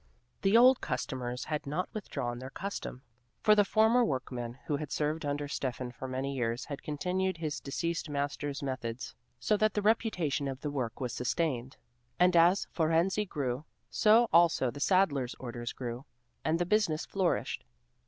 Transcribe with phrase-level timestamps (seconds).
[0.41, 3.03] The old customers had not withdrawn their custom,
[3.43, 7.59] for the former workman who had served under Steffan for many years had continued his
[7.59, 11.77] deceased master's methods, so that the reputation of the work was sustained,
[12.19, 16.05] and as Fohrensee grew, so also the saddler's orders grew,
[16.43, 17.63] and the business flourished.